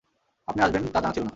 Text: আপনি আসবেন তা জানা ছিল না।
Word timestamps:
আপনি 0.47 0.59
আসবেন 0.61 0.81
তা 0.85 0.99
জানা 0.99 1.13
ছিল 1.13 1.23
না। 1.23 1.29